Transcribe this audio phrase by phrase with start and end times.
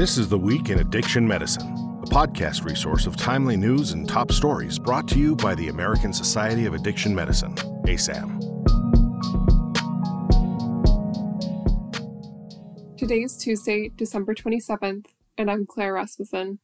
[0.00, 4.32] This is The Week in Addiction Medicine, a podcast resource of timely news and top
[4.32, 8.40] stories brought to you by the American Society of Addiction Medicine, ASAM.
[12.96, 15.04] Today is Tuesday, December 27th,
[15.36, 16.60] and I'm Claire Rasmussen.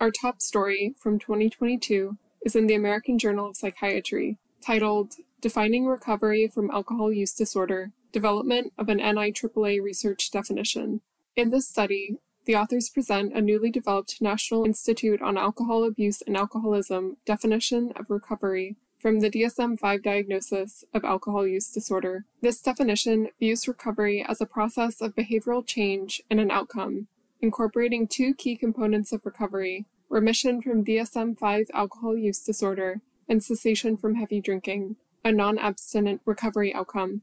[0.00, 6.48] Our top story from 2022 is in the American Journal of Psychiatry, titled Defining Recovery
[6.48, 11.00] from Alcohol Use Disorder Development of an NIAAA Research Definition.
[11.36, 16.36] In this study, the authors present a newly developed National Institute on Alcohol Abuse and
[16.36, 22.24] Alcoholism definition of recovery from the DSM 5 diagnosis of alcohol use disorder.
[22.40, 27.08] This definition views recovery as a process of behavioral change and an outcome,
[27.40, 33.96] incorporating two key components of recovery remission from DSM 5 alcohol use disorder and cessation
[33.96, 37.22] from heavy drinking, a non abstinent recovery outcome.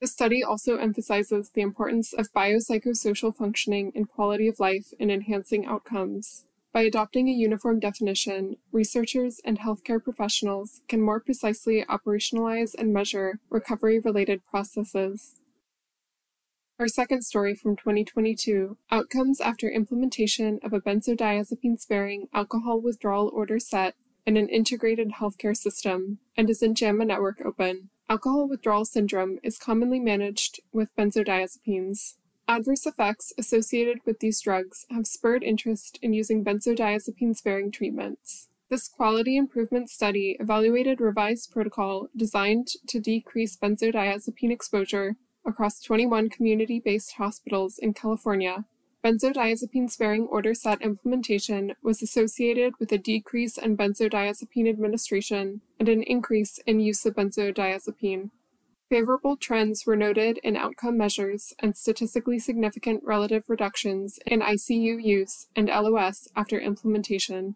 [0.00, 5.66] The study also emphasizes the importance of biopsychosocial functioning and quality of life in enhancing
[5.66, 6.46] outcomes.
[6.72, 13.40] By adopting a uniform definition, researchers and healthcare professionals can more precisely operationalize and measure
[13.50, 15.40] recovery related processes.
[16.78, 23.58] Our second story from 2022 Outcomes after implementation of a benzodiazepine sparing alcohol withdrawal order
[23.58, 27.90] set in an integrated healthcare system and is in JAMA Network Open.
[28.10, 32.16] Alcohol withdrawal syndrome is commonly managed with benzodiazepines.
[32.48, 38.48] Adverse effects associated with these drugs have spurred interest in using benzodiazepine sparing treatments.
[38.68, 45.14] This quality improvement study evaluated a revised protocol designed to decrease benzodiazepine exposure
[45.46, 48.64] across 21 community based hospitals in California
[49.04, 56.02] Benzodiazepine sparing order set implementation was associated with a decrease in benzodiazepine administration and an
[56.02, 58.30] increase in use of benzodiazepine.
[58.90, 65.46] Favorable trends were noted in outcome measures and statistically significant relative reductions in ICU use
[65.56, 67.54] and LOS after implementation.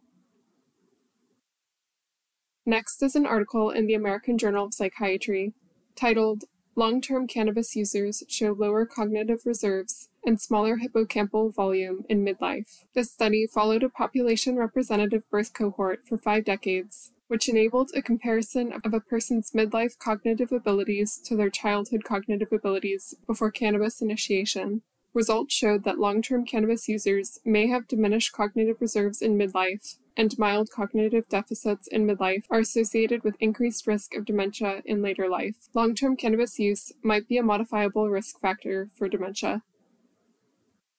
[2.65, 5.53] Next is an article in the American Journal of Psychiatry
[5.94, 6.44] titled
[6.77, 12.85] Long term cannabis users show lower cognitive reserves and smaller hippocampal volume in midlife.
[12.95, 18.73] This study followed a population representative birth cohort for five decades, which enabled a comparison
[18.85, 24.83] of a person's midlife cognitive abilities to their childhood cognitive abilities before cannabis initiation.
[25.12, 30.38] Results showed that long term cannabis users may have diminished cognitive reserves in midlife, and
[30.38, 35.69] mild cognitive deficits in midlife are associated with increased risk of dementia in later life.
[35.75, 39.62] Long term cannabis use might be a modifiable risk factor for dementia.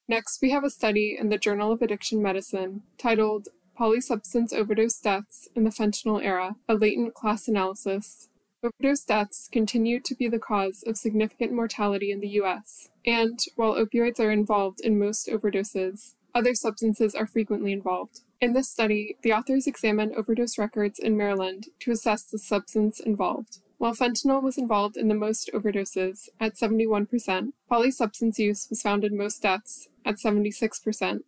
[0.08, 3.48] Next, we have a study in the Journal of Addiction Medicine titled
[3.80, 8.30] Polysubstance Overdose Deaths in the Fentanyl Era, a Latent Class Analysis.
[8.64, 13.76] Overdose deaths continue to be the cause of significant mortality in the US, and while
[13.76, 18.20] opioids are involved in most overdoses, other substances are frequently involved.
[18.42, 23.60] In this study, the authors examined overdose records in Maryland to assess the substance involved.
[23.78, 29.18] While fentanyl was involved in the most overdoses, at 71%, polysubstance use was found in
[29.18, 31.22] most deaths, at 76%.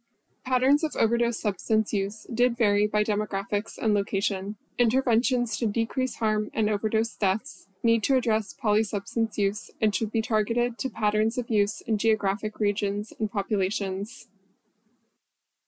[0.46, 4.56] Patterns of overdose substance use did vary by demographics and location.
[4.78, 10.22] Interventions to decrease harm and overdose deaths need to address polysubstance use and should be
[10.22, 14.28] targeted to patterns of use in geographic regions and populations.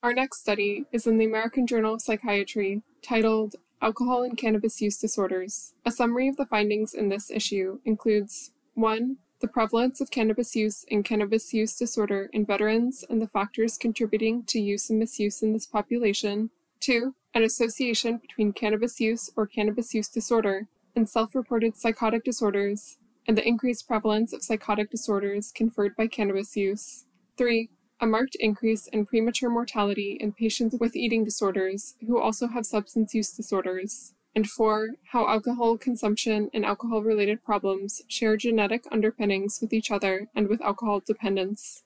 [0.01, 4.97] Our next study is in the American Journal of Psychiatry titled Alcohol and Cannabis Use
[4.97, 5.73] Disorders.
[5.85, 9.17] A summary of the findings in this issue includes 1.
[9.41, 14.43] The prevalence of cannabis use and cannabis use disorder in veterans and the factors contributing
[14.43, 16.49] to use and misuse in this population.
[16.79, 17.13] 2.
[17.33, 23.37] An association between cannabis use or cannabis use disorder and self reported psychotic disorders and
[23.37, 27.03] the increased prevalence of psychotic disorders conferred by cannabis use.
[27.35, 27.69] 3
[28.01, 33.13] a marked increase in premature mortality in patients with eating disorders who also have substance
[33.13, 34.13] use disorders.
[34.35, 40.27] And four, how alcohol consumption and alcohol related problems share genetic underpinnings with each other
[40.35, 41.83] and with alcohol dependence.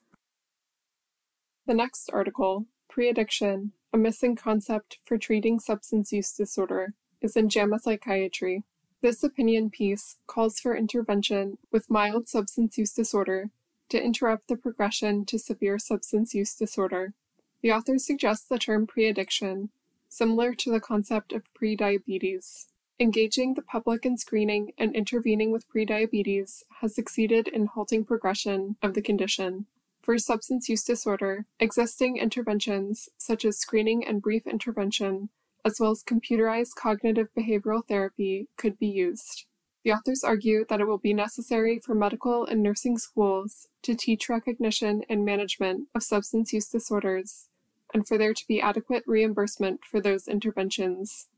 [1.66, 7.48] The next article, Pre Addiction A Missing Concept for Treating Substance Use Disorder, is in
[7.48, 8.62] JAMA Psychiatry.
[9.00, 13.50] This opinion piece calls for intervention with mild substance use disorder
[13.94, 17.14] to interrupt the progression to severe substance use disorder.
[17.62, 19.70] The author suggests the term pre addiction,
[20.08, 22.66] similar to the concept of prediabetes.
[22.98, 28.94] Engaging the public in screening and intervening with prediabetes has succeeded in halting progression of
[28.94, 29.66] the condition.
[30.02, 35.28] For substance use disorder, existing interventions such as screening and brief intervention,
[35.64, 39.46] as well as computerized cognitive behavioral therapy, could be used.
[39.84, 44.30] The authors argue that it will be necessary for medical and nursing schools to teach
[44.30, 47.50] recognition and management of substance use disorders
[47.92, 51.28] and for there to be adequate reimbursement for those interventions.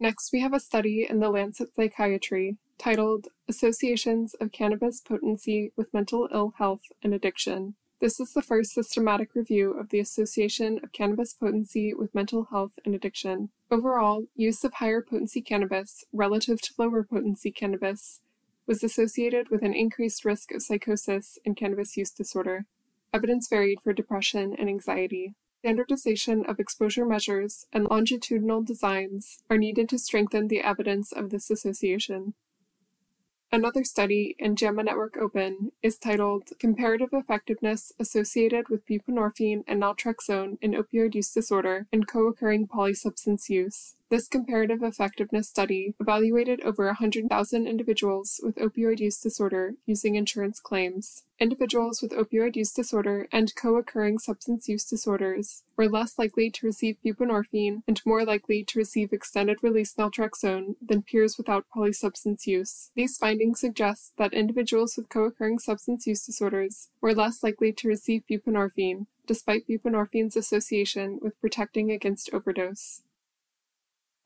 [0.00, 5.92] Next, we have a study in the Lancet Psychiatry titled Associations of Cannabis Potency with
[5.94, 7.74] Mental Ill Health and Addiction.
[7.98, 12.72] This is the first systematic review of the association of cannabis potency with mental health
[12.84, 13.48] and addiction.
[13.70, 18.20] Overall, use of higher potency cannabis relative to lower potency cannabis
[18.66, 22.66] was associated with an increased risk of psychosis and cannabis use disorder.
[23.14, 25.34] Evidence varied for depression and anxiety.
[25.60, 31.50] Standardization of exposure measures and longitudinal designs are needed to strengthen the evidence of this
[31.50, 32.34] association.
[33.52, 40.58] Another study in JAMA Network Open is titled Comparative Effectiveness Associated with Buprenorphine and Naltrexone
[40.60, 43.94] in Opioid Use Disorder and Co-occurring Polysubstance Use.
[44.08, 51.24] This comparative effectiveness study evaluated over 100,000 individuals with opioid use disorder using insurance claims.
[51.40, 56.66] Individuals with opioid use disorder and co occurring substance use disorders were less likely to
[56.66, 62.92] receive buprenorphine and more likely to receive extended release naltrexone than peers without polysubstance use.
[62.94, 67.88] These findings suggest that individuals with co occurring substance use disorders were less likely to
[67.88, 73.02] receive buprenorphine, despite buprenorphine's association with protecting against overdose.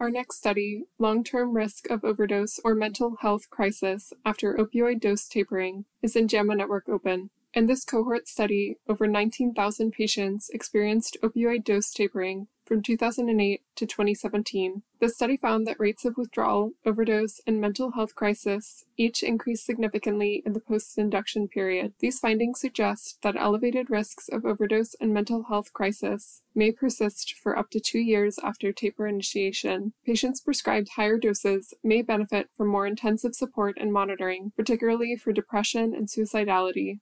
[0.01, 5.29] Our next study, long term risk of overdose or mental health crisis after opioid dose
[5.29, 7.29] tapering, is in JAMA Network Open.
[7.53, 14.83] In this cohort study, over 19,000 patients experienced opioid dose tapering from 2008 to 2017.
[15.01, 20.41] The study found that rates of withdrawal, overdose, and mental health crisis each increased significantly
[20.47, 21.95] in the post induction period.
[21.99, 27.59] These findings suggest that elevated risks of overdose and mental health crisis may persist for
[27.59, 29.93] up to two years after taper initiation.
[30.07, 35.93] Patients prescribed higher doses may benefit from more intensive support and monitoring, particularly for depression
[35.93, 37.01] and suicidality.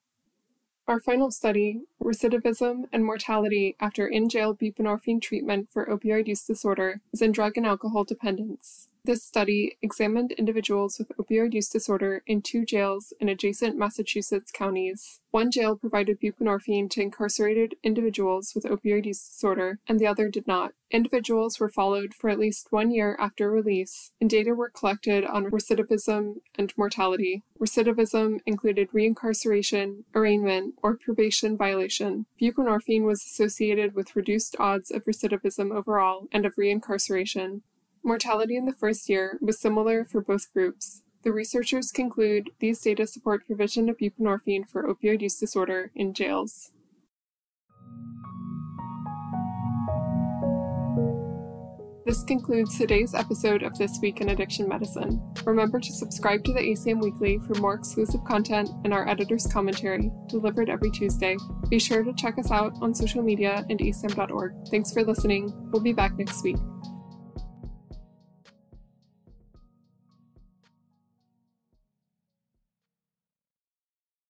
[0.89, 7.01] Our final study, Recidivism and Mortality After In Jail Buprenorphine Treatment for Opioid Use Disorder,
[7.13, 8.88] is in Drug and Alcohol Dependence.
[9.05, 15.21] This study examined individuals with opioid use disorder in two jails in adjacent Massachusetts counties.
[15.31, 20.47] One jail provided buprenorphine to incarcerated individuals with opioid use disorder, and the other did
[20.47, 20.73] not.
[20.91, 25.51] Individuals were followed for at least one year after release, and data were collected on
[25.51, 27.43] recidivism and mortality.
[27.59, 32.25] Recidivism included reincarceration, arraignment, or probation violation.
[32.41, 37.61] Buprenorphine was associated with reduced odds of recidivism overall and of reincarceration.
[38.03, 41.03] Mortality in the first year was similar for both groups.
[41.23, 46.71] The researchers conclude these data support provision of buprenorphine for opioid use disorder in jails.
[52.09, 55.21] This concludes today's episode of This Week in Addiction Medicine.
[55.45, 60.09] Remember to subscribe to the ASAM Weekly for more exclusive content and our editor's commentary,
[60.27, 61.37] delivered every Tuesday.
[61.69, 64.53] Be sure to check us out on social media and asam.org.
[64.71, 65.53] Thanks for listening.
[65.71, 66.57] We'll be back next week.